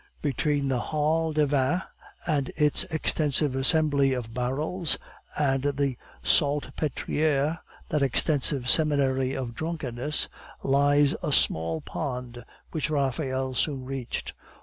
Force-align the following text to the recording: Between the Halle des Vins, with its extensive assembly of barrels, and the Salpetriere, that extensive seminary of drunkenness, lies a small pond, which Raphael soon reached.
Between 0.23 0.67
the 0.67 0.81
Halle 0.81 1.31
des 1.33 1.45
Vins, 1.45 1.83
with 2.25 2.49
its 2.57 2.85
extensive 2.85 3.53
assembly 3.55 4.13
of 4.13 4.33
barrels, 4.33 4.97
and 5.37 5.61
the 5.61 5.95
Salpetriere, 6.23 7.59
that 7.89 8.01
extensive 8.01 8.67
seminary 8.67 9.35
of 9.37 9.53
drunkenness, 9.53 10.27
lies 10.63 11.15
a 11.21 11.31
small 11.31 11.81
pond, 11.81 12.43
which 12.71 12.89
Raphael 12.89 13.53
soon 13.53 13.85
reached. 13.85 14.33